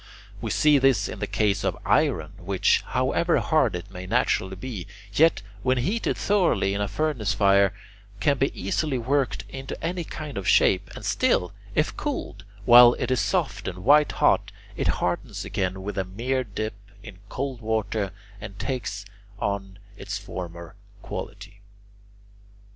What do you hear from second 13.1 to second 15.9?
is soft and white hot, it hardens again